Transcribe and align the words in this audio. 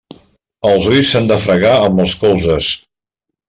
Els 0.69 0.87
ulls 0.93 1.11
s'han 1.11 1.29
de 1.33 1.39
fregar 1.45 1.75
amb 1.91 2.05
els 2.07 2.19
colzes. 2.27 2.75